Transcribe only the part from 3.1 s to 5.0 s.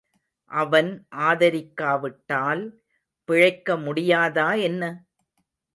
பிழைக்க முடியாதா என்ன?